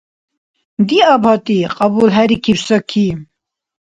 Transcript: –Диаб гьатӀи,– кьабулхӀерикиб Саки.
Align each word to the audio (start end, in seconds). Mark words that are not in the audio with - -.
–Диаб 0.87 1.23
гьатӀи,– 1.29 1.59
кьабулхӀерикиб 1.75 2.57
Саки. 2.65 3.07